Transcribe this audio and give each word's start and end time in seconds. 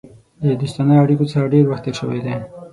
د 0.45 0.45
دوستانه 0.61 0.93
اړېکو 1.03 1.29
څخه 1.31 1.51
ډېر 1.53 1.65
وخت 1.67 1.83
تېر 1.85 1.95
شوی 1.99 2.19
دی. 2.25 2.35